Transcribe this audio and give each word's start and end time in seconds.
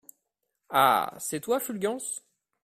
Ah! 0.71 1.13
c’est 1.19 1.41
toi, 1.41 1.59
Fulgence? 1.59 2.23